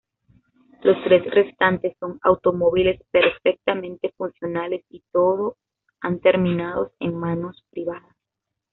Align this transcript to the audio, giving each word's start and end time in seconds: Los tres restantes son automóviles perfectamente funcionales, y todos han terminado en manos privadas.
Los 0.81 0.97
tres 1.03 1.23
restantes 1.29 1.95
son 1.99 2.17
automóviles 2.23 2.99
perfectamente 3.11 4.11
funcionales, 4.17 4.83
y 4.89 5.03
todos 5.11 5.53
han 5.99 6.19
terminado 6.21 6.91
en 6.99 7.15
manos 7.15 7.63
privadas. 7.69 8.15